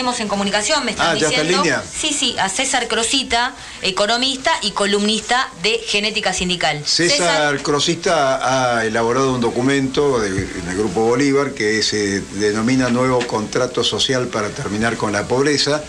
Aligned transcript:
Tenemos 0.00 0.20
en 0.20 0.28
comunicación, 0.28 0.84
me 0.84 0.92
están 0.92 1.08
Ah, 1.08 1.14
¿ya 1.18 1.26
está 1.26 1.40
en 1.40 1.48
diciendo. 1.48 1.64
línea? 1.64 1.82
Sí, 1.82 2.12
sí, 2.16 2.36
a 2.38 2.48
César 2.48 2.86
Crosita, 2.86 3.52
economista 3.82 4.52
y 4.62 4.70
columnista 4.70 5.48
de 5.60 5.80
Genética 5.88 6.32
Sindical. 6.32 6.84
César 6.86 7.60
Crosista 7.64 8.76
ha 8.78 8.84
elaborado 8.86 9.34
un 9.34 9.40
documento 9.40 10.20
de- 10.20 10.30
del 10.46 10.76
Grupo 10.78 11.00
Bolívar 11.00 11.50
que 11.50 11.82
se 11.82 12.20
denomina 12.20 12.90
Nuevo 12.90 13.18
Contrato 13.26 13.82
Social 13.82 14.28
para 14.28 14.50
terminar 14.50 14.96
con 14.96 15.10
la 15.10 15.26
pobreza 15.26 15.82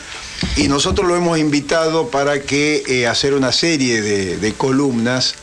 y 0.57 0.68
nosotros 0.68 1.07
lo 1.07 1.16
hemos 1.16 1.38
invitado 1.38 2.07
para 2.10 2.41
que 2.41 2.82
eh, 2.88 3.05
hacer 3.05 3.36
una 3.36 3.52
serie 3.52 4.02
de, 4.02 4.38
de 4.38 4.54
columnas 4.54 5.36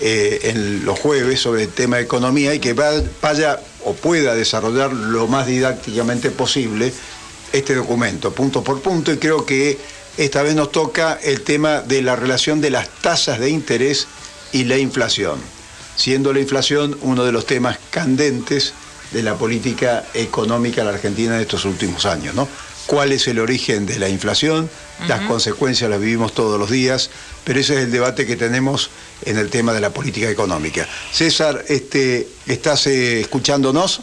eh, 0.00 0.40
en 0.42 0.84
los 0.84 0.98
jueves 0.98 1.38
sobre 1.40 1.62
el 1.62 1.68
tema 1.68 1.98
de 1.98 2.02
economía 2.02 2.52
y 2.52 2.58
que 2.58 2.72
va- 2.72 3.00
vaya 3.22 3.60
o 3.84 3.92
pueda 3.94 4.34
desarrollar 4.34 4.92
lo 4.92 5.28
más 5.28 5.46
didácticamente 5.46 6.32
posible 6.32 6.92
este 7.52 7.74
documento, 7.74 8.32
punto 8.32 8.62
por 8.62 8.80
punto, 8.80 9.12
y 9.12 9.18
creo 9.18 9.44
que 9.44 9.78
esta 10.16 10.42
vez 10.42 10.54
nos 10.54 10.72
toca 10.72 11.18
el 11.22 11.42
tema 11.42 11.80
de 11.80 12.02
la 12.02 12.16
relación 12.16 12.60
de 12.60 12.70
las 12.70 12.88
tasas 13.02 13.38
de 13.38 13.50
interés 13.50 14.08
y 14.52 14.64
la 14.64 14.76
inflación, 14.76 15.38
siendo 15.96 16.32
la 16.32 16.40
inflación 16.40 16.98
uno 17.02 17.24
de 17.24 17.32
los 17.32 17.46
temas 17.46 17.78
candentes 17.90 18.74
de 19.12 19.22
la 19.22 19.36
política 19.36 20.04
económica 20.14 20.82
de 20.82 20.88
la 20.88 20.94
Argentina 20.94 21.36
de 21.36 21.42
estos 21.42 21.64
últimos 21.64 22.04
años, 22.04 22.34
¿no? 22.34 22.48
¿Cuál 22.86 23.12
es 23.12 23.28
el 23.28 23.38
origen 23.38 23.84
de 23.84 23.98
la 23.98 24.08
inflación? 24.08 24.70
Las 25.06 25.20
consecuencias 25.26 25.88
las 25.90 26.00
vivimos 26.00 26.32
todos 26.32 26.58
los 26.58 26.70
días, 26.70 27.10
pero 27.44 27.60
ese 27.60 27.74
es 27.74 27.80
el 27.80 27.92
debate 27.92 28.26
que 28.26 28.34
tenemos 28.34 28.90
en 29.24 29.36
el 29.36 29.50
tema 29.50 29.72
de 29.72 29.80
la 29.80 29.90
política 29.90 30.28
económica. 30.30 30.88
César, 31.12 31.64
este, 31.68 32.26
¿estás 32.46 32.86
eh, 32.86 33.20
escuchándonos? 33.20 34.00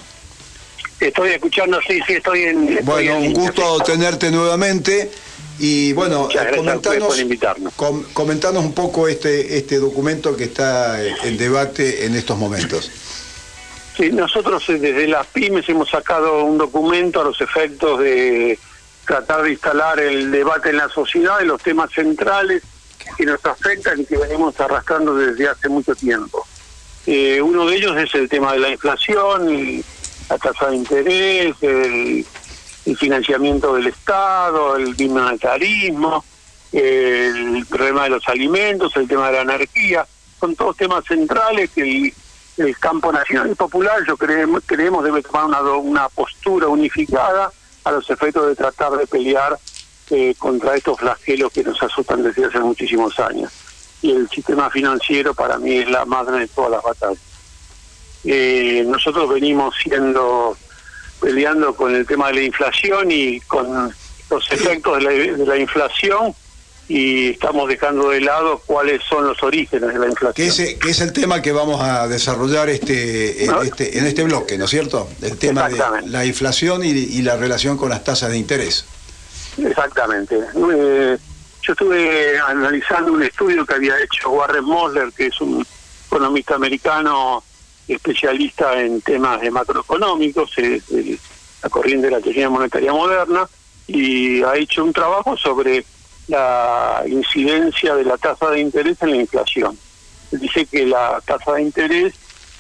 Estoy 0.99 1.31
escuchando, 1.31 1.79
sí, 1.87 1.99
sí, 2.07 2.13
estoy 2.13 2.43
en. 2.43 2.69
estoy 2.69 2.83
Bueno, 2.83 3.15
en 3.17 3.27
un 3.27 3.33
gusto 3.33 3.79
tenerte 3.85 4.31
nuevamente. 4.31 5.11
Y 5.57 5.93
bueno, 5.93 6.27
comentanos, 6.57 7.07
por 7.07 7.19
invitarnos. 7.19 7.73
com- 7.75 8.03
comentanos 8.13 8.63
un 8.65 8.73
poco 8.73 9.07
este, 9.07 9.57
este 9.57 9.77
documento 9.77 10.35
que 10.35 10.45
está 10.45 11.01
en 11.01 11.37
debate 11.37 12.05
en 12.05 12.15
estos 12.15 12.37
momentos. 12.37 12.91
Sí, 13.95 14.09
nosotros 14.11 14.67
eh, 14.67 14.73
desde 14.73 15.07
las 15.07 15.25
pymes 15.27 15.67
hemos 15.69 15.89
sacado 15.89 16.43
un 16.43 16.57
documento 16.57 17.21
a 17.21 17.23
los 17.23 17.39
efectos 17.39 17.99
de 18.01 18.59
tratar 19.07 19.43
de 19.43 19.51
instalar 19.51 19.97
el 20.01 20.29
debate 20.31 20.71
en 20.71 20.77
la 20.77 20.89
sociedad 20.89 21.39
de 21.39 21.45
los 21.45 21.61
temas 21.61 21.89
centrales 21.93 22.61
que 23.17 23.25
nos 23.25 23.45
afectan 23.45 24.01
y 24.01 24.05
que 24.05 24.17
venimos 24.17 24.59
arrastrando 24.59 25.15
desde 25.15 25.47
hace 25.47 25.69
mucho 25.69 25.95
tiempo. 25.95 26.45
Eh, 27.05 27.41
uno 27.41 27.65
de 27.65 27.75
ellos 27.77 27.95
es 27.97 28.13
el 28.15 28.27
tema 28.27 28.51
de 28.51 28.59
la 28.59 28.69
inflación, 28.71 29.53
y 29.55 29.83
la 30.29 30.37
tasa 30.37 30.69
de 30.69 30.75
interés, 30.75 31.55
el, 31.61 32.25
financiamiento 32.97 33.73
del 33.75 33.87
Estado, 33.87 34.75
el 34.75 34.93
bimonetarismo, 34.93 36.23
el 36.71 37.65
problema 37.67 38.03
de 38.03 38.09
los 38.11 38.27
alimentos, 38.27 38.95
el 38.95 39.07
tema 39.07 39.27
de 39.27 39.33
la 39.33 39.41
energía, 39.41 40.05
son 40.39 40.55
todos 40.55 40.77
temas 40.77 41.03
centrales 41.05 41.71
que 41.71 42.13
el, 42.57 42.77
campo 42.79 43.11
nacional 43.11 43.51
y 43.51 43.55
popular, 43.55 43.97
yo 44.07 44.15
creemos, 44.15 44.61
creemos 44.65 45.03
debe 45.03 45.21
tomar 45.23 45.45
una, 45.45 45.61
una 45.61 46.09
postura 46.09 46.67
unificada 46.67 47.51
a 47.83 47.91
los 47.91 48.09
efectos 48.09 48.47
de 48.47 48.55
tratar 48.55 48.91
de 48.93 49.07
pelear 49.07 49.57
eh, 50.11 50.35
contra 50.37 50.75
estos 50.75 50.99
flagelos 50.99 51.51
que 51.51 51.63
nos 51.63 51.81
asustan 51.81 52.21
desde 52.21 52.45
hace 52.45 52.59
muchísimos 52.59 53.19
años. 53.19 53.51
Y 54.01 54.11
el 54.11 54.29
sistema 54.29 54.69
financiero 54.69 55.33
para 55.33 55.57
mí 55.57 55.77
es 55.77 55.89
la 55.89 56.05
madre 56.05 56.39
de 56.39 56.47
todas 56.47 56.71
las 56.71 56.83
batallas. 56.83 57.34
Eh, 58.25 58.83
nosotros 58.87 59.29
venimos 59.29 59.75
siendo 59.81 60.57
peleando 61.21 61.75
con 61.75 61.95
el 61.95 62.05
tema 62.05 62.27
de 62.27 62.33
la 62.35 62.41
inflación 62.41 63.09
y 63.11 63.39
con 63.41 63.91
los 64.29 64.51
efectos 64.51 64.97
de 64.97 65.03
la, 65.03 65.09
de 65.11 65.45
la 65.45 65.57
inflación 65.57 66.33
y 66.87 67.29
estamos 67.29 67.67
dejando 67.67 68.09
de 68.09 68.21
lado 68.21 68.61
cuáles 68.65 69.01
son 69.09 69.25
los 69.25 69.41
orígenes 69.41 69.93
de 69.93 69.99
la 69.99 70.07
inflación. 70.07 70.33
Que 70.33 70.47
es, 70.47 70.75
que 70.75 70.89
es 70.89 71.01
el 71.01 71.13
tema 71.13 71.41
que 71.41 71.51
vamos 71.51 71.81
a 71.81 72.07
desarrollar 72.07 72.69
este, 72.69 73.45
en, 73.45 73.51
No. 73.51 73.61
este, 73.63 73.97
en 73.97 74.05
este 74.05 74.23
bloque, 74.23 74.57
¿no 74.57 74.65
es 74.65 74.71
cierto? 74.71 75.09
El 75.21 75.37
tema 75.37 75.67
de 75.69 75.79
la 76.07 76.25
inflación 76.25 76.83
y, 76.83 76.89
y 76.89 77.21
la 77.23 77.37
relación 77.37 77.77
con 77.77 77.89
las 77.89 78.03
tasas 78.03 78.29
de 78.31 78.37
interés. 78.37 78.85
Exactamente. 79.57 80.35
Eh, 80.37 81.17
yo 81.63 81.73
estuve 81.73 82.37
analizando 82.39 83.13
un 83.13 83.23
estudio 83.23 83.65
que 83.65 83.73
había 83.73 83.95
hecho 84.03 84.29
Warren 84.29 84.65
Mosler, 84.65 85.11
que 85.13 85.27
es 85.27 85.41
un 85.41 85.65
economista 86.07 86.55
americano 86.55 87.43
especialista 87.87 88.81
en 88.81 89.01
temas 89.01 89.41
de 89.41 89.51
macroeconómicos, 89.51 90.57
es 90.57 90.87
de 90.87 91.19
la 91.61 91.69
corriente 91.69 92.07
de 92.07 92.11
la 92.11 92.21
teoría 92.21 92.49
monetaria 92.49 92.91
moderna, 92.91 93.47
y 93.87 94.41
ha 94.43 94.55
hecho 94.55 94.83
un 94.83 94.93
trabajo 94.93 95.37
sobre 95.37 95.85
la 96.27 97.03
incidencia 97.05 97.95
de 97.95 98.03
la 98.03 98.17
tasa 98.17 98.49
de 98.49 98.59
interés 98.59 99.01
en 99.01 99.11
la 99.11 99.17
inflación. 99.17 99.77
Dice 100.31 100.65
que 100.65 100.85
la 100.85 101.21
tasa 101.25 101.53
de 101.53 101.61
interés 101.61 102.13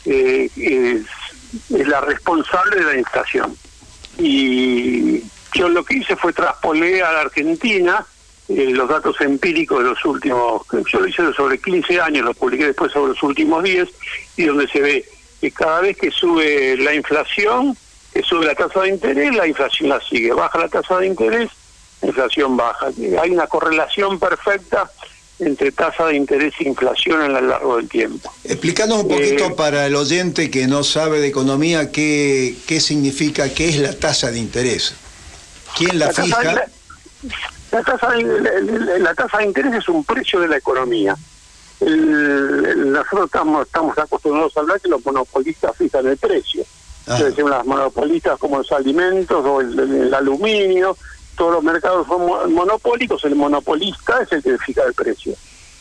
eh, 0.05 0.49
es, 0.55 1.87
la 1.87 2.01
responsable 2.01 2.77
de 2.77 2.83
la 2.83 2.97
inflación 2.99 3.55
y 4.17 5.21
yo 5.53 5.69
lo 5.69 5.85
que 5.85 5.95
hice 5.95 6.15
fue 6.15 6.33
traspolé 6.33 7.01
a 7.01 7.11
la 7.11 7.21
Argentina 7.21 8.05
eh, 8.47 8.69
los 8.71 8.87
datos 8.87 9.19
empíricos 9.21 9.79
de 9.79 9.89
los 9.89 10.05
últimos, 10.05 10.61
yo 10.91 10.99
lo 10.99 11.07
hice 11.07 11.33
sobre 11.33 11.57
15 11.57 11.99
años, 11.99 12.25
lo 12.25 12.33
publiqué 12.33 12.67
después 12.67 12.91
sobre 12.91 13.13
los 13.13 13.23
últimos 13.23 13.63
10, 13.63 13.89
y 14.37 14.43
donde 14.43 14.67
se 14.67 14.81
ve 14.81 15.05
que 15.45 15.51
cada 15.51 15.81
vez 15.81 15.95
que 15.95 16.09
sube 16.09 16.75
la 16.77 16.95
inflación, 16.95 17.77
que 18.11 18.23
sube 18.23 18.47
la 18.47 18.55
tasa 18.55 18.81
de 18.81 18.89
interés, 18.89 19.35
la 19.35 19.45
inflación 19.45 19.89
la 19.89 20.01
sigue, 20.01 20.33
baja 20.33 20.57
la 20.57 20.67
tasa 20.69 20.97
de 20.97 21.05
interés, 21.05 21.49
la 22.01 22.07
inflación 22.07 22.57
baja. 22.57 22.87
Hay 23.21 23.29
una 23.29 23.45
correlación 23.45 24.19
perfecta 24.19 24.89
entre 25.37 25.71
tasa 25.71 26.07
de 26.07 26.15
interés 26.15 26.53
e 26.59 26.63
inflación 26.67 27.21
a 27.21 27.27
lo 27.27 27.41
largo 27.41 27.77
del 27.77 27.87
tiempo. 27.87 28.33
Explícanos 28.43 29.03
un 29.03 29.07
poquito 29.09 29.45
Eh, 29.47 29.53
para 29.55 29.85
el 29.85 29.95
oyente 29.95 30.49
que 30.49 30.65
no 30.65 30.83
sabe 30.83 31.19
de 31.19 31.27
economía 31.27 31.91
qué, 31.91 32.55
qué 32.65 32.79
significa, 32.79 33.53
qué 33.53 33.69
es 33.69 33.77
la 33.77 33.93
tasa 33.93 34.31
de 34.31 34.39
interés. 34.39 34.95
¿Quién 35.77 35.99
la 35.99 36.07
tasa 36.07 36.21
de- 36.23 36.27
fija? 36.27 36.53
la- 36.53 36.67
la 37.71 37.83
tasa 37.83 38.11
de, 38.13 38.99
la 38.99 39.13
tasa 39.13 39.37
de 39.39 39.43
interés 39.45 39.73
es 39.75 39.89
un 39.89 40.03
precio 40.05 40.39
de 40.39 40.47
la 40.47 40.57
economía. 40.57 41.15
El- 41.81 42.91
nosotros 42.91 43.25
estamos, 43.25 43.65
estamos 43.65 43.97
acostumbrados 43.97 44.55
a 44.55 44.59
hablar 44.61 44.79
que 44.81 44.89
los 44.89 45.05
monopolistas 45.05 45.75
fijan 45.77 46.07
el 46.07 46.17
precio. 46.17 46.63
Ajá. 47.07 47.17
Es 47.19 47.25
decir, 47.25 47.45
las 47.45 47.65
monopolistas 47.65 48.39
como 48.39 48.57
los 48.59 48.71
alimentos 48.71 49.45
o 49.45 49.61
el, 49.61 49.77
el 49.79 50.13
aluminio, 50.13 50.97
todos 51.37 51.53
los 51.53 51.63
mercados 51.63 52.07
son 52.07 52.25
mo- 52.25 52.47
monopólicos, 52.47 53.23
el 53.25 53.35
monopolista 53.35 54.21
es 54.23 54.31
el 54.31 54.41
que 54.43 54.57
fija 54.57 54.83
el 54.83 54.93
precio. 54.93 55.33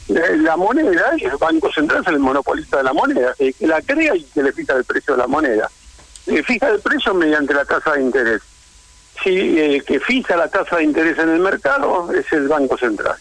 La, 0.08 0.56
moneda, 0.56 1.12
el 1.18 1.36
Banco 1.38 1.72
Central 1.72 2.02
es 2.02 2.08
el 2.08 2.18
monopolista 2.18 2.76
de 2.78 2.82
la 2.84 2.92
moneda, 2.92 3.34
el 3.38 3.54
que 3.54 3.66
la 3.66 3.80
crea 3.80 4.14
y 4.14 4.22
que 4.24 4.42
le 4.42 4.52
fija 4.52 4.74
el 4.74 4.84
precio 4.84 5.14
de 5.14 5.18
la 5.22 5.26
moneda. 5.26 5.70
Le 6.26 6.42
fija 6.42 6.68
el 6.68 6.80
precio 6.80 7.14
mediante 7.14 7.54
la 7.54 7.64
tasa 7.64 7.92
de 7.94 8.02
interés. 8.02 8.42
Sí, 9.22 9.58
el 9.58 9.82
que 9.84 10.00
fija 10.00 10.36
la 10.36 10.48
tasa 10.48 10.76
de 10.76 10.84
interés 10.84 11.18
en 11.18 11.30
el 11.30 11.38
mercado 11.38 12.12
es 12.12 12.30
el 12.32 12.48
Banco 12.48 12.76
Central. 12.76 13.16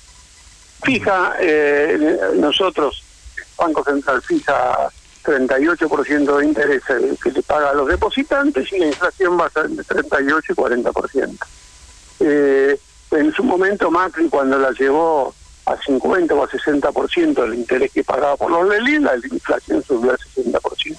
Fija, 0.84 1.36
eh, 1.40 2.18
nosotros, 2.36 3.04
Banco 3.58 3.84
Central 3.84 4.22
fija 4.22 4.90
38% 5.24 6.38
de 6.38 6.46
interés 6.46 6.82
que 7.22 7.32
le 7.32 7.42
paga 7.44 7.70
a 7.70 7.74
los 7.74 7.88
depositantes 7.88 8.72
y 8.74 8.80
la 8.80 8.88
inflación 8.88 9.40
va 9.40 9.46
a 9.46 9.50
ser 9.50 9.70
de 9.70 9.84
38 9.84 10.52
y 10.52 10.56
40%. 10.56 11.38
Eh, 12.20 12.80
en 13.12 13.32
su 13.34 13.44
momento 13.44 13.90
Macri 13.92 14.28
cuando 14.28 14.58
la 14.58 14.72
llevó 14.72 15.34
a 15.66 15.78
50 15.78 16.34
o 16.36 16.44
a 16.44 16.50
60% 16.50 17.44
el 17.46 17.54
interés 17.54 17.92
que 17.92 18.04
pagaba 18.04 18.36
por 18.36 18.52
los 18.52 18.68
LELI, 18.68 19.00
la 19.00 19.16
inflación 19.16 19.82
subió 19.84 20.12
al 20.12 20.18
60%. 20.18 20.98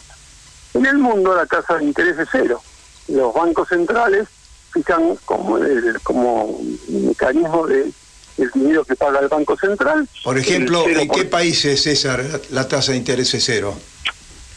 En 0.74 0.86
el 0.86 0.98
mundo 0.98 1.34
la 1.34 1.44
tasa 1.46 1.76
de 1.76 1.84
interés 1.84 2.18
es 2.18 2.28
cero. 2.32 2.62
Los 3.08 3.34
bancos 3.34 3.68
centrales 3.68 4.26
fijan 4.72 5.16
como, 5.26 5.58
el- 5.58 6.00
como 6.02 6.60
mecanismo 6.88 7.66
de 7.66 7.92
el 8.38 8.50
dinero 8.52 8.84
que 8.84 8.96
paga 8.96 9.20
el 9.20 9.28
Banco 9.28 9.56
Central. 9.56 10.08
Por 10.22 10.38
ejemplo, 10.38 10.88
¿en 10.88 11.08
qué 11.08 11.26
0%. 11.26 11.30
países, 11.30 11.82
César, 11.82 12.24
la 12.50 12.66
tasa 12.66 12.92
de 12.92 12.98
interés 12.98 13.32
es 13.34 13.44
cero? 13.44 13.76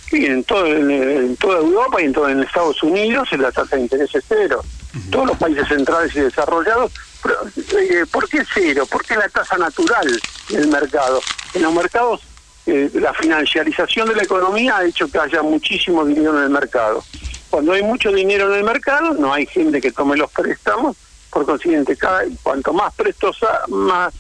Sí, 0.10 0.26
en, 0.26 0.44
todo, 0.44 0.66
en, 0.66 0.90
en 0.90 1.36
toda 1.36 1.60
Europa 1.60 2.02
y 2.02 2.06
en, 2.06 2.14
todo, 2.14 2.30
en 2.30 2.42
Estados 2.42 2.82
Unidos 2.82 3.28
la 3.38 3.52
tasa 3.52 3.76
de 3.76 3.82
interés 3.84 4.14
es 4.16 4.24
cero. 4.28 4.64
Todos 5.12 5.28
los 5.28 5.38
países 5.38 5.68
centrales 5.68 6.16
y 6.16 6.22
desarrollados, 6.22 6.92
pero, 7.22 7.36
eh, 7.80 8.06
¿por 8.10 8.28
qué 8.30 8.44
cero? 8.54 8.86
¿Por 8.90 9.04
qué 9.06 9.16
la 9.16 9.30
tasa 9.30 9.58
natural 9.58 10.08
del 10.50 10.68
mercado? 10.68 11.22
En 11.54 11.64
los 11.64 11.74
mercados, 11.74 12.22
eh, 12.66 12.90
la 12.94 13.14
financiarización 13.14 14.08
de 14.10 14.16
la 14.16 14.24
economía 14.24 14.78
ha 14.78 14.86
hecho 14.86 15.08
que 15.08 15.20
haya 15.20 15.42
muchísimo 15.42 16.06
dinero 16.06 16.38
en 16.38 16.44
el 16.44 16.50
mercado. 16.50 17.04
Cuando 17.50 17.74
hay 17.74 17.84
mucho 17.84 18.12
dinero 18.12 18.52
en 18.52 18.60
el 18.60 18.64
mercado, 18.64 19.14
no 19.14 19.34
hay 19.34 19.46
gente 19.46 19.82
que 19.82 19.92
tome 19.92 20.18
los 20.18 20.32
préstamos, 20.32 20.96
por 21.38 21.46
consiguiente, 21.46 21.96
cada, 21.96 22.24
cuanto 22.42 22.74
más 22.74 22.92
prestos, 22.96 23.38
más 23.68 24.12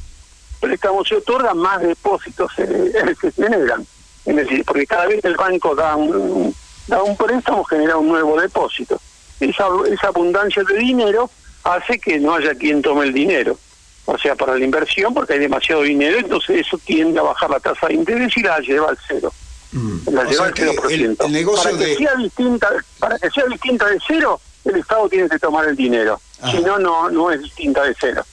préstamos 0.60 1.08
se 1.08 1.16
otorgan, 1.16 1.58
más 1.58 1.82
depósitos 1.82 2.52
se, 2.56 2.92
se 3.22 3.32
generan. 3.32 3.88
Es 4.24 4.36
decir, 4.36 4.64
porque 4.64 4.86
cada 4.86 5.08
vez 5.08 5.24
que 5.24 5.28
el 5.28 5.36
banco 5.36 5.74
da 5.74 5.96
un, 5.96 6.54
da 6.86 7.02
un 7.02 7.18
préstamo, 7.18 7.64
genera 7.64 7.98
un 7.98 8.10
nuevo 8.10 8.40
depósito. 8.40 9.02
Esa, 9.40 9.66
esa 9.92 10.10
abundancia 10.10 10.64
de 10.64 10.78
dinero 10.78 11.32
hace 11.64 11.98
que 11.98 12.20
no 12.20 12.36
haya 12.36 12.54
quien 12.54 12.84
tome 12.84 13.06
el 13.06 13.14
dinero. 13.14 13.58
O 14.06 14.16
sea, 14.20 14.36
para 14.36 14.56
la 14.56 14.64
inversión, 14.64 15.12
porque 15.12 15.34
hay 15.34 15.40
demasiado 15.40 15.82
dinero, 15.82 16.20
entonces 16.20 16.68
eso 16.68 16.78
tiende 16.78 17.18
a 17.20 17.24
bajar 17.24 17.50
la 17.50 17.60
tasa 17.60 17.88
de 17.88 17.96
interés 17.96 18.32
y 18.38 18.44
la 18.44 18.60
lleva 18.60 18.90
al 18.90 19.00
cero. 19.08 19.34
Mm. 19.72 19.98
La 20.12 20.24
lleva 20.26 20.46
al 20.46 20.54
que 20.54 20.70
0%. 20.70 20.92
el, 20.92 21.18
el 21.20 21.32
negocio 21.32 21.64
para 21.64 21.78
que 21.80 21.86
de... 21.88 21.96
sea 21.96 22.14
distinta, 22.14 22.70
para 23.00 23.18
que 23.18 23.32
sea 23.32 23.46
distinta 23.46 23.88
de 23.88 23.98
cero, 24.08 24.40
el 24.66 24.76
Estado 24.76 25.10
tiene 25.10 25.28
que 25.28 25.40
tomar 25.40 25.68
el 25.68 25.76
dinero. 25.76 26.22
Ajá. 26.42 26.52
Si 26.58 26.64
no, 26.64 26.78
no, 26.80 27.10
no 27.10 27.32
es 27.32 27.42
distinta 27.42 27.84
de 27.84 27.96
cero. 28.00 28.24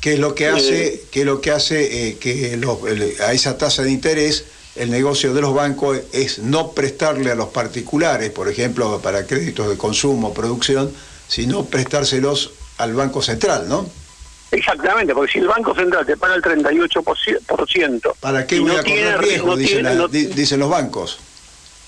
que 0.00 0.12
es 0.14 0.20
lo 0.20 0.32
que 0.34 0.46
hace, 0.46 1.02
que 1.10 1.20
es 1.20 1.26
lo 1.26 1.40
que 1.40 1.50
hace 1.50 2.08
eh, 2.10 2.18
que 2.18 2.56
los- 2.56 2.84
el- 2.86 3.16
a 3.20 3.32
esa 3.32 3.58
tasa 3.58 3.82
de 3.82 3.90
interés 3.90 4.44
el 4.76 4.90
negocio 4.92 5.34
de 5.34 5.40
los 5.40 5.52
bancos 5.52 5.98
es 6.12 6.38
no 6.38 6.70
prestarle 6.70 7.32
a 7.32 7.34
los 7.34 7.48
particulares, 7.48 8.30
por 8.30 8.48
ejemplo, 8.48 9.00
para 9.02 9.26
créditos 9.26 9.68
de 9.68 9.76
consumo, 9.76 10.32
producción, 10.32 10.94
sino 11.26 11.64
prestárselos 11.64 12.52
al 12.76 12.94
Banco 12.94 13.22
Central, 13.22 13.68
¿no? 13.68 13.90
Exactamente, 14.52 15.12
porque 15.14 15.32
si 15.32 15.38
el 15.40 15.48
Banco 15.48 15.74
Central 15.74 16.06
te 16.06 16.16
paga 16.16 16.36
el 16.36 16.42
38%, 16.42 18.14
¿Para 18.20 18.46
qué 18.46 18.56
y 18.56 18.58
voy 18.60 18.68
no 18.72 18.78
a 18.78 18.82
correr 18.82 19.18
riesgo? 19.18 19.46
no 19.48 19.56
dicen, 19.56 19.78
tiene- 19.80 19.94
no- 19.96 20.08
dicen 20.08 20.60
los 20.60 20.70
bancos. 20.70 21.18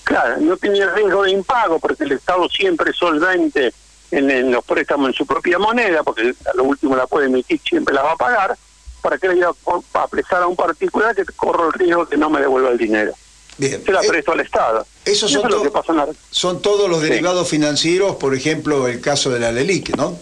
Claro, 0.03 0.37
no 0.41 0.57
tiene 0.57 0.85
riesgo 0.91 1.23
de 1.23 1.31
impago 1.31 1.79
porque 1.79 2.03
el 2.03 2.11
Estado 2.11 2.49
siempre 2.49 2.91
es 2.91 2.97
solvente 2.97 3.73
en, 4.11 4.29
en 4.29 4.51
los 4.51 4.63
préstamos 4.65 5.07
en 5.09 5.13
su 5.13 5.25
propia 5.25 5.57
moneda, 5.57 6.03
porque 6.03 6.33
a 6.45 6.55
lo 6.55 6.63
último 6.65 6.95
la 6.95 7.07
puede 7.07 7.27
emitir, 7.27 7.59
siempre 7.67 7.93
la 7.95 8.03
va 8.03 8.11
a 8.11 8.17
pagar, 8.17 8.57
para 9.01 9.17
que 9.17 9.27
le 9.29 9.35
diga 9.35 9.51
a 9.93 10.07
prestar 10.07 10.43
a 10.43 10.47
un 10.47 10.55
particular 10.55 11.15
que 11.15 11.23
corro 11.35 11.67
el 11.67 11.73
riesgo 11.73 12.05
que 12.07 12.17
no 12.17 12.29
me 12.29 12.39
devuelva 12.41 12.69
el 12.69 12.77
dinero. 12.77 13.13
Bien. 13.57 13.83
Se 13.83 13.91
la 13.91 14.01
Eh, 14.01 14.07
presto 14.07 14.31
al 14.33 14.39
Estado. 14.41 14.85
esos 15.05 15.29
Eso 15.31 15.41
son 15.41 15.49
es 15.49 15.55
lo 15.57 15.63
que 15.63 15.71
pasa 15.71 15.91
en 15.91 15.97
la- 15.97 16.07
Son 16.29 16.61
todos 16.61 16.89
los 16.89 16.99
Sí. 17.01 17.09
derivados 17.09 17.47
financieros, 17.49 18.15
por 18.17 18.33
ejemplo, 18.35 18.87
el 18.87 19.01
caso 19.01 19.29
de 19.29 19.39
la 19.39 19.51
LELIC, 19.51 19.95
¿no? 19.97 20.17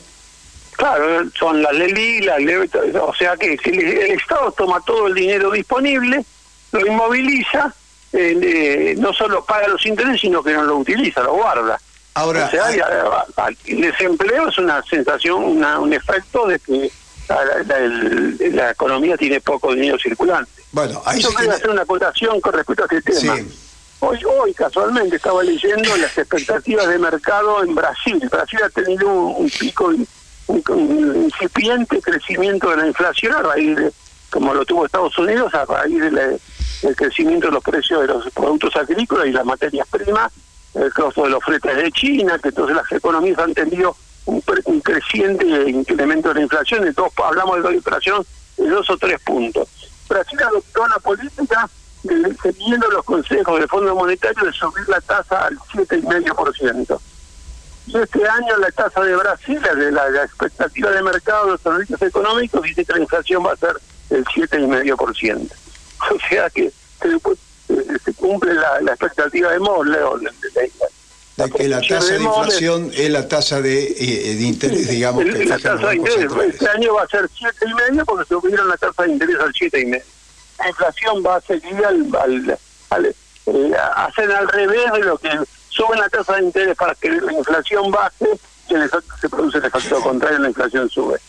Claro, 0.77 1.29
son 1.37 1.61
las 1.61 1.73
LELI, 1.73 2.21
las 2.21 2.39
LEVE, 2.41 2.69
o 3.01 3.13
sea 3.13 3.35
que 3.35 3.57
si 3.57 3.69
el, 3.69 3.79
el 3.81 4.11
Estado 4.11 4.51
toma 4.53 4.81
todo 4.85 5.07
el 5.07 5.13
dinero 5.13 5.51
disponible, 5.51 6.23
lo 6.71 6.85
inmoviliza, 6.85 7.73
eh, 8.13 8.37
eh, 8.41 8.95
no 8.97 9.11
solo 9.13 9.43
paga 9.43 9.67
los 9.67 9.85
intereses, 9.85 10.21
sino 10.21 10.41
que 10.41 10.53
no 10.53 10.63
lo 10.63 10.77
utiliza, 10.77 11.21
lo 11.21 11.33
guarda. 11.33 11.79
Ahora, 12.19 12.45
o 12.45 12.49
sea, 12.51 12.65
hay- 12.65 12.79
a- 12.79 13.47
el 13.65 13.81
desempleo 13.81 14.49
es 14.49 14.57
una 14.57 14.81
sensación, 14.83 15.43
una- 15.43 15.79
un 15.79 15.93
efecto 15.93 16.47
de 16.47 16.59
que 16.59 16.91
la, 17.29 17.39
la- 17.65 17.77
el- 17.77 18.55
la 18.55 18.71
economía 18.71 19.15
tiene 19.17 19.39
poco 19.41 19.73
dinero 19.73 19.97
circulante. 19.99 20.51
bueno, 20.71 21.01
ahí 21.05 21.19
Yo 21.21 21.31
genera- 21.31 21.55
hacer 21.55 21.69
una 21.69 21.81
acotación 21.81 22.39
con 22.41 22.53
respecto 22.53 22.83
a 22.83 22.87
este 22.95 23.11
tema. 23.19 23.35
Sí. 23.37 23.47
Hoy, 24.01 24.19
hoy 24.23 24.53
casualmente 24.53 25.15
estaba 25.17 25.43
leyendo 25.43 25.95
las 25.97 26.17
expectativas 26.17 26.87
de 26.87 26.97
mercado 26.99 27.63
en 27.63 27.73
Brasil. 27.75 28.21
Brasil 28.31 28.59
ha 28.63 28.69
tenido 28.69 29.09
un, 29.09 29.43
un 29.43 29.49
pico, 29.49 29.85
un, 30.47 30.63
un 30.69 31.23
incipiente 31.25 32.01
crecimiento 32.01 32.69
de 32.69 32.77
la 32.77 32.87
inflación 32.87 33.33
a 33.35 33.41
raíz 33.41 33.75
de, 33.75 33.91
como 34.29 34.53
lo 34.53 34.63
tuvo 34.65 34.85
Estados 34.85 35.17
Unidos, 35.17 35.53
a 35.53 35.65
raíz 35.65 35.99
de 36.01 36.39
del 36.81 36.95
crecimiento 36.95 37.47
de 37.47 37.53
los 37.53 37.63
precios 37.63 37.99
de 38.01 38.07
los 38.07 38.31
productos 38.31 38.73
agrícolas 38.77 39.27
y 39.27 39.31
las 39.33 39.43
materias 39.43 39.85
primas, 39.91 40.31
el 40.75 40.93
costo 40.93 41.23
de 41.23 41.29
los 41.29 41.43
fletes 41.43 41.75
de 41.75 41.91
China, 41.91 42.39
que 42.39 42.49
entonces 42.49 42.75
las 42.75 42.91
economías 42.91 43.39
han 43.39 43.53
tenido 43.53 43.95
un, 44.25 44.41
creciente 44.81 45.45
incremento 45.69 46.29
de 46.29 46.35
la 46.35 46.41
inflación, 46.41 46.85
entonces 46.85 47.17
hablamos 47.23 47.57
de 47.57 47.63
la 47.63 47.75
inflación 47.75 48.25
de 48.57 48.69
dos 48.69 48.89
o 48.89 48.97
tres 48.97 49.19
puntos. 49.21 49.67
Brasil 50.07 50.39
adoptó 50.41 50.87
la 50.87 50.97
política 50.97 51.69
de, 52.03 52.35
siguiendo 52.41 52.89
los 52.89 53.03
consejos 53.03 53.59
del 53.59 53.67
Fondo 53.67 53.95
Monetario 53.95 54.45
de 54.45 54.53
subir 54.53 54.87
la 54.87 55.01
tasa 55.01 55.45
al 55.45 55.57
7,5%. 55.57 56.99
Y 57.87 57.97
este 57.97 58.27
año 58.27 58.57
la 58.57 58.71
tasa 58.71 59.01
de 59.01 59.15
Brasil, 59.15 59.59
de 59.61 59.91
la, 59.91 60.23
expectativa 60.23 60.91
de 60.91 61.01
mercado 61.01 61.45
de 61.45 61.51
los 61.53 61.61
servicios 61.61 62.01
económicos, 62.01 62.61
dice 62.61 62.85
que 62.85 62.93
la 62.93 62.99
inflación 62.99 63.43
va 63.45 63.53
a 63.53 63.57
ser 63.57 63.75
el 64.09 64.25
7,5%. 64.25 65.51
O 66.01 66.29
sea 66.29 66.49
que 66.49 66.71
se 68.03 68.13
cumple 68.13 68.53
la, 68.53 68.81
la 68.81 68.91
expectativa 68.93 69.51
de 69.51 69.59
Moore, 69.59 70.01
o 70.03 70.17
la- 70.17 70.31
la- 71.37 71.49
que 71.49 71.67
la 71.69 71.79
tasa 71.81 72.13
de 72.13 72.19
Moore. 72.19 72.39
inflación 72.47 72.91
es 72.93 73.09
la 73.09 73.27
tasa 73.27 73.61
de, 73.61 73.83
eh, 73.83 74.35
de 74.35 74.43
interés, 74.43 74.89
digamos, 74.89 75.23
El- 75.23 75.37
que 75.37 75.45
la 75.45 75.57
tasa 75.59 75.87
de 75.89 75.95
interés 75.95 76.19
centrales. 76.19 76.53
este 76.55 76.67
año 76.69 76.93
va 76.95 77.03
a 77.03 77.07
ser 77.07 77.29
siete 77.37 77.65
y 77.69 77.73
medio 77.91 78.05
porque 78.05 78.27
subieron 78.27 78.67
la 78.67 78.77
tasa 78.77 79.03
de 79.03 79.11
interés 79.11 79.35
al 79.39 79.53
siete 79.53 79.79
y 79.81 79.85
medio. 79.85 80.03
La 80.59 80.69
inflación 80.69 81.23
va 81.25 81.35
a 81.37 81.41
seguir 81.41 81.85
al, 81.85 82.07
al, 82.21 82.57
al- 82.89 83.05
eh, 83.45 83.71
hacen 83.95 84.31
al 84.31 84.47
revés 84.49 84.91
de 84.93 84.99
lo 84.99 85.17
que 85.17 85.29
suben 85.69 85.99
la 85.99 86.09
tasa 86.09 86.35
de 86.35 86.43
interés 86.43 86.75
para 86.75 86.93
que 86.95 87.09
la 87.09 87.31
inflación 87.31 87.89
baje 87.91 88.25
y 88.69 88.73
el 88.73 88.81
efecto- 88.83 89.15
se 89.21 89.29
produce 89.29 89.57
el 89.59 89.65
efecto 89.65 90.01
contrario, 90.01 90.39
la 90.39 90.49
inflación 90.49 90.89
sube. 90.89 91.19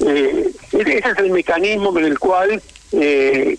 Eh, 0.00 0.50
ese 0.72 0.98
es 0.98 1.18
el 1.18 1.30
mecanismo 1.30 1.96
en 1.98 2.06
el 2.06 2.18
cual 2.18 2.62
eh, 2.92 3.58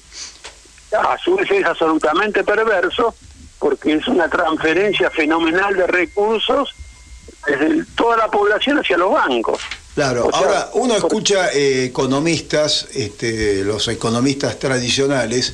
a 0.93 1.17
su 1.17 1.35
vez 1.35 1.49
es 1.51 1.65
absolutamente 1.65 2.43
perverso 2.43 3.15
porque 3.59 3.93
es 3.93 4.07
una 4.07 4.27
transferencia 4.27 5.09
fenomenal 5.11 5.75
de 5.75 5.87
recursos 5.87 6.73
desde 7.45 7.85
toda 7.95 8.17
la 8.17 8.27
población 8.27 8.79
hacia 8.79 8.97
los 8.97 9.11
bancos. 9.13 9.59
Claro, 9.93 10.27
O 10.27 10.31
sea, 10.31 10.39
ahora 10.39 10.69
uno 10.73 10.95
escucha 10.95 11.51
eh, 11.51 11.85
economistas, 11.85 12.87
este, 12.93 13.63
los 13.63 13.87
economistas 13.87 14.57
tradicionales, 14.57 15.53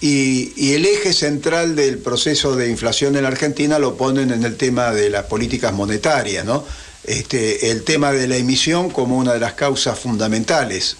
y, 0.00 0.52
y 0.56 0.74
el 0.74 0.84
eje 0.84 1.12
central 1.12 1.74
del 1.74 1.98
proceso 1.98 2.54
de 2.54 2.68
inflación 2.68 3.16
en 3.16 3.22
la 3.22 3.28
Argentina 3.28 3.78
lo 3.78 3.96
ponen 3.96 4.30
en 4.30 4.44
el 4.44 4.56
tema 4.56 4.92
de 4.92 5.10
las 5.10 5.24
políticas 5.24 5.72
monetarias, 5.72 6.44
¿no? 6.44 6.64
Este, 7.04 7.70
el 7.70 7.84
tema 7.84 8.12
de 8.12 8.28
la 8.28 8.36
emisión 8.36 8.90
como 8.90 9.16
una 9.16 9.32
de 9.32 9.40
las 9.40 9.54
causas 9.54 9.98
fundamentales. 9.98 10.96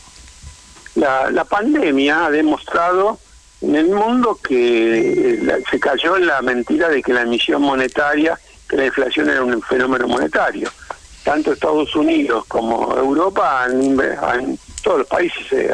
La, 0.95 1.31
la 1.31 1.45
pandemia 1.45 2.27
ha 2.27 2.31
demostrado 2.31 3.19
en 3.61 3.75
el 3.75 3.89
mundo 3.89 4.39
que 4.43 5.33
eh, 5.33 5.65
se 5.71 5.81
cayó 5.81 6.17
en 6.17 6.27
la 6.27 6.41
mentira 6.43 6.89
de 6.89 7.03
que 7.03 7.13
la 7.13 7.23
emisión 7.23 7.63
monetaria, 7.63 8.39
que 8.69 8.77
la 8.77 8.87
inflación 8.87 9.31
era 9.31 9.43
un 9.43 9.61
fenómeno 9.63 10.07
monetario. 10.07 10.71
Tanto 11.25 11.53
Estados 11.53 11.95
Unidos 11.97 12.45
como 12.47 12.97
Europa, 12.97 13.65
han, 13.65 14.59
todos 14.83 14.99
los 15.01 15.07
países, 15.09 15.53
eh, 15.53 15.71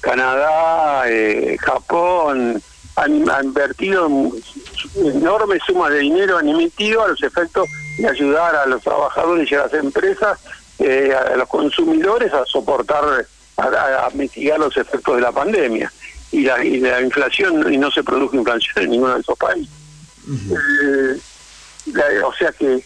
Canadá, 0.00 1.04
eh, 1.08 1.56
Japón, 1.60 2.62
han, 2.96 3.26
invertido 3.44 4.08
enormes 4.96 5.62
sumas 5.66 5.92
de 5.92 5.98
dinero, 5.98 6.38
han 6.38 6.48
emitido 6.48 7.04
a 7.04 7.08
los 7.08 7.22
efectos 7.22 7.68
de 7.98 8.08
ayudar 8.08 8.56
a 8.56 8.66
los 8.66 8.82
trabajadores 8.82 9.50
y 9.50 9.54
a 9.54 9.64
las 9.64 9.74
empresas, 9.74 10.38
eh, 10.78 11.14
a 11.14 11.36
los 11.36 11.48
consumidores 11.48 12.32
a 12.32 12.44
soportar, 12.46 13.26
a 13.58 14.08
mitigar 14.14 14.58
los 14.58 14.74
efectos 14.76 15.16
de 15.16 15.20
la 15.20 15.32
pandemia. 15.32 15.92
Y 16.32 16.42
la, 16.42 16.64
y 16.64 16.78
la 16.80 17.00
inflación, 17.00 17.72
y 17.72 17.76
no 17.76 17.90
se 17.90 18.04
produjo 18.04 18.36
inflación 18.36 18.84
en 18.84 18.90
ninguno 18.90 19.14
de 19.14 19.20
esos 19.20 19.36
países. 19.38 19.72
Eh, 20.28 21.18
la- 21.92 22.26
o 22.26 22.34
sea 22.34 22.52
que 22.52 22.84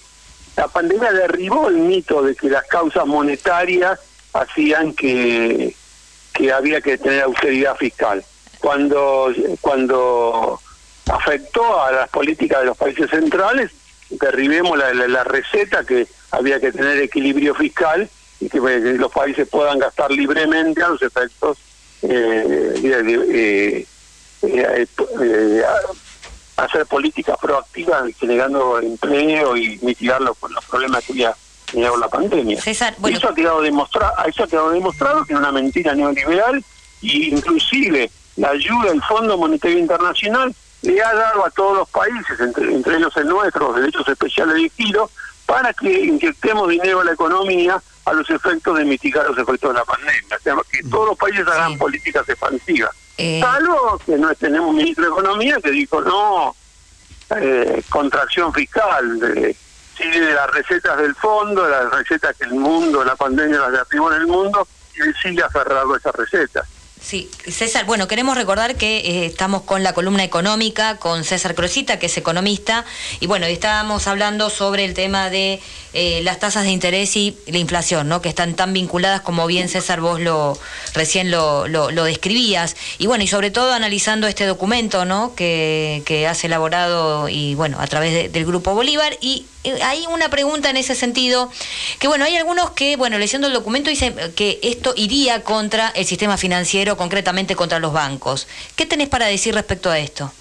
la 0.56 0.68
pandemia 0.68 1.12
derribó 1.12 1.68
el 1.68 1.76
mito 1.76 2.22
de 2.22 2.34
que 2.34 2.48
las 2.48 2.64
causas 2.66 3.06
monetarias 3.06 3.98
hacían 4.32 4.94
que, 4.94 5.74
que 6.32 6.52
había 6.52 6.80
que 6.80 6.96
tener 6.96 7.22
austeridad 7.22 7.76
fiscal. 7.76 8.24
Cuando, 8.60 9.30
cuando 9.60 10.58
afectó 11.12 11.82
a 11.82 11.92
las 11.92 12.08
políticas 12.08 12.60
de 12.60 12.66
los 12.66 12.76
países 12.78 13.10
centrales, 13.10 13.70
derribemos 14.10 14.78
la, 14.78 14.94
la- 14.94 15.08
la 15.08 15.24
receta 15.24 15.84
que 15.84 16.06
había 16.30 16.60
que 16.60 16.72
tener 16.72 16.98
equilibrio 17.00 17.54
fiscal 17.54 18.08
y 18.40 18.48
que, 18.48 18.58
los 18.58 19.12
países 19.12 19.46
puedan 19.48 19.78
gastar 19.78 20.10
libremente 20.10 20.82
a 20.82 20.88
los 20.88 21.02
efectos 21.02 21.58
eh, 22.10 22.74
eh, 22.82 23.86
eh, 24.42 24.86
eh, 25.22 25.62
hacer 26.56 26.86
políticas 26.86 27.36
proactivas 27.40 28.04
generando 28.18 28.78
empleo 28.80 29.56
y 29.56 29.78
mitigar 29.82 30.20
los, 30.20 30.36
los 30.50 30.64
problemas 30.66 31.04
que 31.04 31.12
había 31.12 31.34
generado 31.70 31.96
la 31.96 32.08
pandemia. 32.08 32.60
César, 32.60 32.94
bueno, 32.98 33.16
Eso 33.16 33.28
ha 33.28 33.34
quedado 33.34 33.60
demostrado, 33.62 34.12
eso 34.26 34.44
ha 34.44 34.46
quedado 34.46 34.70
demostrado 34.70 35.24
que 35.24 35.32
es 35.32 35.38
una 35.38 35.50
mentira 35.50 35.94
neoliberal 35.94 36.64
y 37.00 37.34
inclusive 37.34 38.10
la 38.36 38.50
ayuda 38.50 38.90
del 38.90 39.02
Fondo 39.02 39.36
Monetario 39.36 39.78
Internacional 39.78 40.54
le 40.82 41.02
ha 41.02 41.14
dado 41.14 41.46
a 41.46 41.50
todos 41.50 41.78
los 41.78 41.88
países, 41.88 42.38
entre, 42.40 42.72
entre 42.72 42.96
ellos 42.96 43.16
el 43.16 43.26
nuestro, 43.26 43.68
los 43.68 43.76
derechos 43.76 44.06
especiales 44.06 44.54
de 44.56 44.68
giro, 44.70 45.10
para 45.46 45.72
que 45.72 45.90
inyectemos 45.90 46.68
dinero 46.68 47.00
a 47.00 47.04
la 47.04 47.12
economía 47.12 47.82
a 48.06 48.12
los 48.12 48.28
efectos 48.30 48.76
de 48.78 48.84
mitigar 48.84 49.26
los 49.28 49.38
efectos 49.38 49.72
de 49.72 49.78
la 49.78 49.84
pandemia. 49.84 50.36
O 50.36 50.42
sea, 50.42 50.54
que 50.70 50.82
todos 50.88 51.08
los 51.08 51.18
países 51.18 51.46
hagan 51.46 51.72
Sí. 51.72 51.78
políticas 51.78 52.28
expansivas. 52.28 52.90
Eh, 53.16 53.40
Salvo 53.40 53.98
que 54.04 54.16
no 54.18 54.34
tenemos 54.34 54.70
un 54.70 54.76
ministro 54.76 55.04
de 55.04 55.10
Economía 55.10 55.56
que 55.62 55.70
dijo 55.70 56.00
no, 56.00 56.54
eh, 57.36 57.82
contracción 57.88 58.52
fiscal, 58.52 59.18
de, 59.20 59.56
sigue 59.96 60.20
de 60.20 60.34
las 60.34 60.50
recetas 60.50 60.98
del 60.98 61.14
fondo, 61.14 61.64
de 61.64 61.70
las 61.70 61.90
recetas 61.92 62.36
que 62.36 62.44
el 62.44 62.54
mundo, 62.54 63.04
la 63.04 63.14
pandemia 63.16 63.60
las 63.60 63.72
derribó 63.72 64.12
en 64.12 64.20
el 64.22 64.26
mundo, 64.26 64.66
y 64.96 65.02
él 65.02 65.14
sigue 65.22 65.42
aferrado 65.42 65.94
a 65.94 65.96
esas 65.98 66.14
recetas. 66.14 66.66
Sí, 67.04 67.28
César, 67.46 67.84
bueno, 67.84 68.08
queremos 68.08 68.34
recordar 68.34 68.76
que 68.76 68.96
eh, 68.96 69.26
estamos 69.26 69.60
con 69.60 69.82
la 69.82 69.92
columna 69.92 70.24
económica 70.24 70.96
con 70.96 71.22
César 71.22 71.54
Crosita, 71.54 71.98
que 71.98 72.06
es 72.06 72.16
economista, 72.16 72.86
y 73.20 73.26
bueno, 73.26 73.44
estábamos 73.44 74.06
hablando 74.06 74.48
sobre 74.48 74.86
el 74.86 74.94
tema 74.94 75.28
de 75.28 75.60
eh, 75.92 76.22
las 76.22 76.38
tasas 76.38 76.64
de 76.64 76.70
interés 76.70 77.14
y 77.16 77.36
la 77.46 77.58
inflación, 77.58 78.08
¿no? 78.08 78.22
Que 78.22 78.30
están 78.30 78.54
tan 78.54 78.72
vinculadas 78.72 79.20
como 79.20 79.46
bien 79.46 79.68
César 79.68 80.00
vos 80.00 80.18
lo 80.18 80.58
recién 80.94 81.30
lo, 81.30 81.68
lo, 81.68 82.04
describías, 82.04 82.74
y 82.96 83.06
bueno, 83.06 83.22
y 83.22 83.26
sobre 83.26 83.50
todo 83.50 83.74
analizando 83.74 84.26
este 84.26 84.46
documento, 84.46 85.04
¿no? 85.04 85.34
Que, 85.34 86.02
que 86.06 86.26
has 86.26 86.42
elaborado 86.42 87.28
y 87.28 87.54
bueno, 87.54 87.80
a 87.80 87.86
través 87.86 88.32
del 88.32 88.46
Grupo 88.46 88.74
Bolívar, 88.74 89.18
y 89.20 89.44
hay 89.82 90.06
una 90.08 90.28
pregunta 90.28 90.70
en 90.70 90.76
ese 90.76 90.94
sentido, 90.94 91.50
que 91.98 92.08
bueno, 92.08 92.24
hay 92.24 92.36
algunos 92.36 92.70
que, 92.70 92.96
bueno, 92.96 93.18
leyendo 93.18 93.46
el 93.46 93.52
documento 93.52 93.90
dicen 93.90 94.14
que 94.36 94.58
esto 94.62 94.94
iría 94.96 95.42
contra 95.42 95.88
el 95.90 96.04
sistema 96.04 96.36
financiero 96.36 96.96
concretamente 96.96 97.56
contra 97.56 97.78
los 97.78 97.92
bancos. 97.92 98.46
¿Qué 98.76 98.86
tenés 98.86 99.08
para 99.08 99.26
decir 99.26 99.54
respecto 99.54 99.90
a 99.90 99.98
esto? 99.98 100.32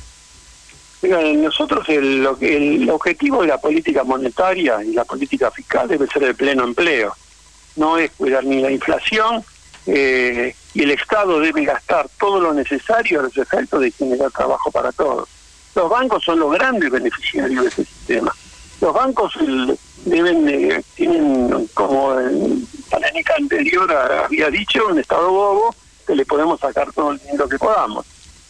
nosotros 1.09 1.87
el, 1.89 2.25
el, 2.39 2.89
objetivo 2.89 3.41
de 3.41 3.47
la 3.49 3.57
política 3.57 4.05
monetaria 4.05 4.81
y 4.83 4.93
la 4.93 5.03
política 5.03 5.51
fiscal 5.51 5.87
debe 5.87 6.07
ser 6.07 6.23
el 6.23 6.35
pleno 6.35 6.63
empleo. 6.63 7.13
No 7.75 7.97
es 7.97 8.11
cuidar 8.11 8.43
ni 8.45 8.61
la 8.61 8.71
inflación 8.71 9.43
eh, 9.85 10.55
y 10.73 10.83
el 10.83 10.91
Estado 10.91 11.39
debe 11.39 11.65
gastar 11.65 12.07
todo 12.17 12.39
lo 12.39 12.53
necesario 12.53 13.19
a 13.19 13.23
los 13.23 13.37
efectos 13.37 13.81
de 13.81 13.91
generar 13.91 14.31
trabajo 14.31 14.71
para 14.71 14.91
todos. 14.91 15.27
Los 15.75 15.89
bancos 15.89 16.23
son 16.23 16.39
los 16.39 16.53
grandes 16.53 16.89
beneficiarios 16.89 17.63
de 17.63 17.69
ese 17.69 17.85
sistema. 17.85 18.33
Los 18.83 18.93
bancos 18.93 19.33
deben 20.03 20.49
eh, 20.49 20.83
tienen 20.93 21.69
como 21.73 22.19
el 22.19 22.67
panénica 22.89 23.33
anterior 23.37 23.89
había 23.93 24.49
dicho 24.49 24.87
un 24.87 24.99
estado 24.99 25.31
bobo 25.31 25.73
que 26.05 26.13
le 26.13 26.25
podemos 26.25 26.59
sacar 26.59 26.91
todo 26.91 27.11
el 27.11 27.19
dinero 27.19 27.47
que 27.47 27.57
podamos. 27.57 28.05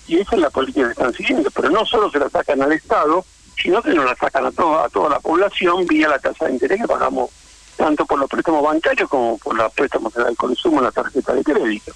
Y 0.07 0.17
esa 0.17 0.35
es 0.35 0.41
la 0.41 0.49
política 0.49 0.87
que 0.87 0.93
están 0.93 1.13
siguiendo, 1.13 1.51
pero 1.51 1.69
no 1.69 1.85
solo 1.85 2.09
se 2.09 2.17
la 2.17 2.31
sacan 2.31 2.63
al 2.63 2.71
Estado, 2.71 3.23
sino 3.61 3.79
que 3.83 3.93
nos 3.93 4.05
la 4.05 4.15
sacan 4.15 4.47
a, 4.47 4.51
toda 4.51 4.85
a 4.85 4.89
toda 4.89 5.09
la 5.11 5.19
población 5.19 5.85
vía 5.85 6.09
la 6.09 6.17
tasa 6.17 6.45
de 6.45 6.53
interés 6.53 6.81
que 6.81 6.87
pagamos 6.87 7.29
tanto 7.77 8.03
por 8.03 8.17
los 8.17 8.27
préstamos 8.27 8.63
bancarios 8.63 9.07
como 9.07 9.37
por 9.37 9.55
los 9.55 9.71
préstamos 9.73 10.15
del 10.15 10.35
consumo 10.35 10.79
en 10.79 10.85
la 10.85 10.91
tarjeta 10.91 11.35
de 11.35 11.43
crédito. 11.43 11.91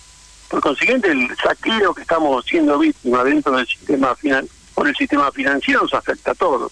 Por 0.48 0.62
consiguiente, 0.62 1.10
el 1.10 1.28
saqueo 1.38 1.92
que 1.96 2.04
estamos 2.04 2.46
siendo 2.46 2.78
víctimas 2.78 3.26
dentro 3.26 3.58
del 3.58 3.66
sistema 3.66 4.14
final, 4.14 4.48
por 4.76 4.88
el 4.88 4.96
sistema 4.96 5.32
financiero 5.32 5.82
nos 5.82 5.96
afecta 5.96 6.32
a 6.32 6.36
todos. 6.36 6.72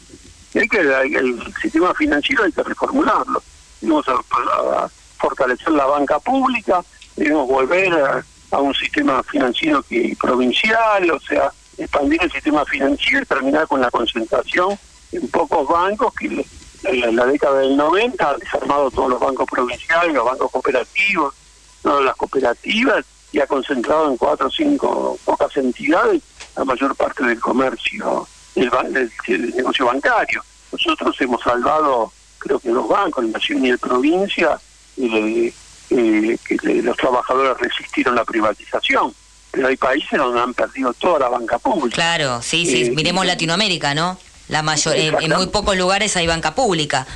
Y 0.55 0.59
hay 0.59 0.67
que 0.69 0.79
el, 0.79 1.53
sistema 1.61 1.93
financiero 1.93 2.45
hay 2.45 2.51
que 2.53 2.63
reformularlo. 2.63 3.43
Debemos 3.81 4.07
a 4.07 4.87
fortalecer 5.17 5.71
la 5.71 5.85
banca 5.85 6.17
pública, 6.19 6.81
debemos 7.17 7.45
volver 7.45 8.23
a 8.51 8.57
un 8.59 8.73
sistema 8.73 9.21
financiero 9.23 9.83
que 9.83 10.15
provincial, 10.17 11.11
o 11.11 11.19
sea, 11.19 11.51
expandir 11.77 12.23
el 12.23 12.31
sistema 12.31 12.63
financiero 12.63 13.21
y 13.21 13.25
terminar 13.25 13.67
con 13.67 13.81
la 13.81 13.91
concentración 13.91 14.79
en 15.11 15.27
pocos 15.27 15.67
bancos 15.67 16.13
que 16.15 16.45
en 16.83 17.15
la 17.17 17.25
década 17.25 17.59
del 17.59 17.75
90 17.75 18.29
ha 18.29 18.37
desarmado 18.37 18.89
todos 18.91 19.09
los 19.09 19.19
bancos 19.19 19.47
provinciales, 19.51 20.13
los 20.13 20.23
bancos 20.23 20.51
cooperativos, 20.51 21.33
todas 21.81 22.05
las 22.05 22.15
cooperativas 22.15 23.03
y 23.33 23.41
ha 23.41 23.47
concentrado 23.47 24.09
en 24.09 24.15
cuatro 24.15 24.47
o 24.47 24.51
cinco 24.51 25.19
pocas 25.25 25.57
entidades 25.57 26.21
la 26.55 26.63
mayor 26.63 26.95
parte 26.95 27.25
del 27.25 27.41
comercio, 27.41 28.25
del, 28.55 29.11
del, 29.27 29.55
negocio 29.55 29.85
bancario. 29.85 30.43
Nosotros 30.71 31.15
hemos 31.19 31.41
salvado, 31.41 32.11
creo 32.39 32.59
que 32.59 32.69
los 32.69 32.87
bancos, 32.87 33.23
la 33.23 33.31
nación 33.31 33.65
y 33.65 33.71
de 33.71 33.77
provincia, 33.77 34.59
y 34.97 35.53
eh, 35.89 36.37
que 36.47 36.57
los 36.81 36.97
trabajadores 36.97 37.57
resistieron 37.59 38.15
la 38.15 38.25
privatización. 38.25 39.13
Pero 39.51 39.67
hay 39.67 39.77
países 39.77 40.17
donde 40.17 40.41
han 40.41 40.53
perdido 40.53 40.93
toda 40.93 41.19
la 41.19 41.29
banca 41.29 41.59
pública. 41.59 41.95
Claro, 41.95 42.41
sí, 42.41 42.65
sí. 42.65 42.85
Eh, 42.85 42.91
Miremos 42.91 43.25
Latinoamérica, 43.25 43.93
¿no? 43.93 44.17
La 44.47 44.61
mayor, 44.61 44.95
en, 44.95 45.31
muy 45.31 45.47
pocos 45.47 45.75
lugares 45.77 46.15
hay 46.17 46.27
banca 46.27 46.55
pública. 46.55 47.07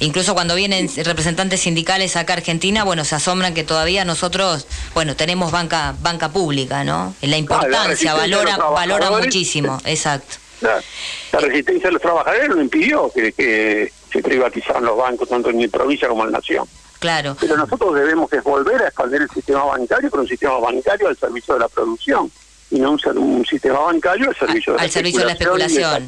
Incluso 0.00 0.34
cuando 0.34 0.54
vienen 0.54 0.90
representantes 1.04 1.60
sindicales 1.60 2.16
acá 2.16 2.32
a 2.32 2.36
Argentina, 2.36 2.84
bueno, 2.84 3.04
se 3.04 3.14
asombran 3.14 3.54
que 3.54 3.62
todavía 3.62 4.04
nosotros, 4.04 4.66
bueno, 4.92 5.14
tenemos 5.14 5.52
banca 5.52 5.94
banca 6.00 6.30
pública, 6.30 6.82
¿no? 6.82 7.14
La 7.20 7.36
importancia, 7.36 8.14
valora 8.14 8.56
valora 8.56 9.10
muchísimo, 9.10 9.78
exacto. 9.84 10.36
La, 10.60 10.80
resistencia 11.40 11.88
de 11.88 11.92
los 11.92 12.02
trabajadores 12.02 12.48
no 12.48 12.60
impidió 12.60 13.10
que, 13.12 13.32
que 13.32 13.92
se 14.12 14.22
privatizaran 14.22 14.84
los 14.84 14.96
bancos, 14.96 15.28
tanto 15.28 15.50
en 15.50 15.56
mi 15.56 15.68
provincia 15.68 16.08
como 16.08 16.24
en 16.24 16.32
la 16.32 16.38
nación. 16.38 16.66
Claro. 17.00 17.36
Pero 17.38 17.56
nosotros 17.56 17.94
debemos 17.94 18.30
que 18.30 18.40
volver 18.40 18.82
a 18.82 18.86
expandir 18.86 19.22
el 19.22 19.28
sistema 19.30 19.64
bancario 19.64 20.10
con 20.10 20.20
un 20.20 20.28
sistema 20.28 20.58
bancario 20.58 21.08
al 21.08 21.16
servicio 21.16 21.54
de 21.54 21.60
la 21.60 21.68
producción 21.68 22.30
y 22.70 22.78
no 22.78 22.92
un, 22.92 23.18
un 23.18 23.44
sistema 23.44 23.80
bancario 23.80 24.30
al 24.30 24.36
servicio 24.36 24.72
de, 24.72 24.80
al 24.80 24.90
servicio 24.90 25.20
de 25.20 25.26
la 25.26 25.32
especulación. 25.32 26.06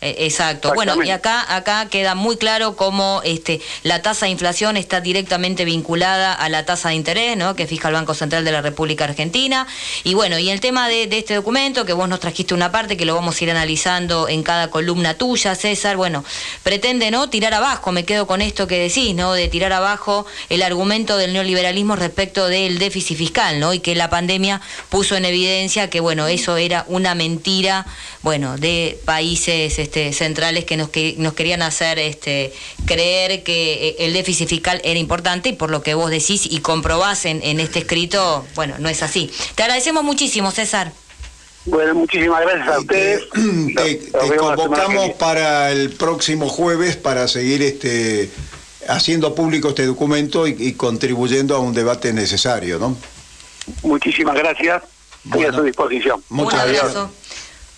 Exacto. 0.00 0.72
Bueno, 0.74 1.02
y 1.02 1.10
acá 1.10 1.44
acá 1.54 1.88
queda 1.88 2.14
muy 2.14 2.36
claro 2.36 2.76
cómo 2.76 3.22
este 3.24 3.60
la 3.82 4.02
tasa 4.02 4.26
de 4.26 4.32
inflación 4.32 4.76
está 4.76 5.00
directamente 5.00 5.64
vinculada 5.64 6.32
a 6.32 6.48
la 6.48 6.64
tasa 6.64 6.90
de 6.90 6.96
interés, 6.96 7.36
¿no? 7.36 7.56
Que 7.56 7.66
fija 7.66 7.88
el 7.88 7.94
Banco 7.94 8.14
Central 8.14 8.44
de 8.44 8.52
la 8.52 8.62
República 8.62 9.04
Argentina. 9.04 9.66
Y 10.04 10.14
bueno, 10.14 10.38
y 10.38 10.50
el 10.50 10.60
tema 10.60 10.88
de, 10.88 11.08
este 11.10 11.34
documento 11.34 11.84
que 11.86 11.92
vos 11.92 12.08
nos 12.08 12.20
trajiste 12.20 12.54
una 12.54 12.70
parte 12.70 12.96
que 12.96 13.04
lo 13.04 13.14
vamos 13.14 13.40
a 13.40 13.44
ir 13.44 13.50
analizando 13.50 14.28
en 14.28 14.42
cada 14.42 14.70
columna 14.70 15.14
tuya, 15.14 15.54
César. 15.54 15.96
Bueno, 15.96 16.24
pretende 16.62 17.10
no 17.10 17.30
tirar 17.30 17.54
abajo. 17.54 17.92
Me 17.92 18.04
quedo 18.04 18.26
con 18.26 18.42
esto 18.42 18.66
que 18.66 18.78
decís, 18.78 19.14
¿no? 19.14 19.32
De 19.32 19.48
tirar 19.48 19.72
abajo 19.72 20.26
el 20.50 20.62
argumento 20.62 21.16
del 21.16 21.32
neoliberalismo 21.32 21.96
respecto 21.96 22.48
del 22.48 22.78
déficit 22.78 23.16
fiscal, 23.16 23.60
¿no? 23.60 23.72
Y 23.72 23.80
que 23.80 23.94
la 23.94 24.10
pandemia 24.10 24.60
puso 24.90 25.16
en 25.16 25.24
evidencia 25.24 25.88
que 25.88 26.00
bueno 26.00 26.26
eso 26.26 26.56
era 26.56 26.84
una 26.88 27.14
mentira, 27.14 27.86
bueno, 28.22 28.56
de 28.58 28.98
países 29.04 29.78
este, 29.86 30.12
centrales 30.12 30.64
que 30.64 30.76
nos, 30.76 30.90
que 30.90 31.14
nos 31.18 31.34
querían 31.34 31.62
hacer 31.62 31.98
este, 31.98 32.52
creer 32.86 33.42
que 33.42 33.88
eh, 33.88 33.96
el 34.00 34.12
déficit 34.12 34.48
fiscal 34.48 34.80
era 34.84 34.98
importante 34.98 35.50
y 35.50 35.52
por 35.52 35.70
lo 35.70 35.82
que 35.82 35.94
vos 35.94 36.10
decís 36.10 36.46
y 36.50 36.60
comprobás 36.60 37.24
en, 37.24 37.42
en 37.42 37.60
este 37.60 37.80
escrito, 37.80 38.44
bueno, 38.54 38.74
no 38.78 38.88
es 38.88 39.02
así. 39.02 39.30
Te 39.54 39.62
agradecemos 39.62 40.04
muchísimo, 40.04 40.50
César. 40.50 40.92
Bueno, 41.66 41.94
muchísimas 41.94 42.40
gracias 42.42 42.68
a 42.68 42.78
ustedes. 42.78 43.28
Te, 43.76 44.36
convocamos 44.36 45.10
para 45.14 45.72
el 45.72 45.90
próximo 45.90 46.48
jueves 46.48 46.96
para 46.96 47.26
seguir 47.26 47.62
este 47.62 48.30
haciendo 48.88 49.34
público 49.34 49.70
este 49.70 49.84
documento 49.84 50.46
y, 50.46 50.74
contribuyendo 50.74 51.56
a 51.56 51.58
un 51.58 51.74
debate 51.74 52.12
necesario, 52.12 52.78
¿no? 52.78 52.96
Muchísimas 53.82 54.36
gracias. 54.36 54.84
Estoy 55.24 55.44
a 55.44 55.52
su 55.52 55.62
disposición. 55.64 56.22
Muchas 56.28 56.68
gracias. 56.68 57.08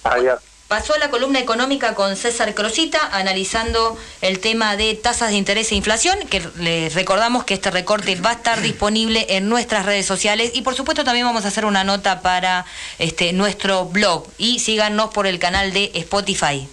Adiós. 0.04 0.47
Pasó 0.68 0.98
la 0.98 1.08
columna 1.08 1.38
económica 1.38 1.94
con 1.94 2.14
César 2.14 2.54
Crosita 2.54 3.00
analizando 3.12 3.96
el 4.20 4.38
tema 4.38 4.76
de 4.76 4.94
tasas 4.94 5.30
de 5.30 5.36
interés 5.36 5.72
e 5.72 5.76
inflación, 5.76 6.18
que 6.28 6.46
les 6.58 6.94
recordamos 6.94 7.44
que 7.44 7.54
este 7.54 7.70
recorte 7.70 8.14
va 8.16 8.30
a 8.30 8.34
estar 8.34 8.60
disponible 8.60 9.24
en 9.30 9.48
nuestras 9.48 9.86
redes 9.86 10.04
sociales 10.04 10.50
y 10.52 10.60
por 10.60 10.74
supuesto 10.74 11.04
también 11.04 11.24
vamos 11.24 11.46
a 11.46 11.48
hacer 11.48 11.64
una 11.64 11.84
nota 11.84 12.20
para 12.20 12.66
este 12.98 13.32
nuestro 13.32 13.86
blog 13.86 14.26
y 14.36 14.58
síganos 14.58 15.08
por 15.08 15.26
el 15.26 15.38
canal 15.38 15.72
de 15.72 15.90
Spotify. 15.94 16.68